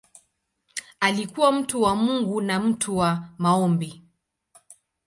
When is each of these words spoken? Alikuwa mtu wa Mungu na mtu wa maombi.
Alikuwa 0.99 1.51
mtu 1.51 1.81
wa 1.81 1.95
Mungu 1.95 2.41
na 2.41 2.59
mtu 2.59 2.97
wa 2.97 3.29
maombi. 3.37 4.01